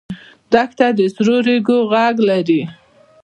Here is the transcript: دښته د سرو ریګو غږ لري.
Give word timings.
دښته 0.51 0.87
د 0.97 0.99
سرو 1.15 1.37
ریګو 1.45 1.77
غږ 1.91 2.15
لري. 2.29 2.61